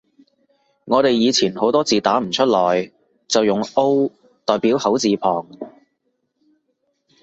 [0.85, 2.91] 我哋以前好多字打唔出來，
[3.27, 4.09] 就用 O
[4.45, 5.45] 代表口字旁